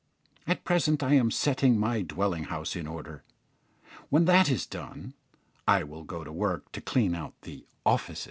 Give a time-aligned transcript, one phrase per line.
[0.47, 3.21] At present I am setting my dwelling house in order.
[4.09, 5.13] When that is done
[5.67, 8.19] I will go to work to clean out the "offices."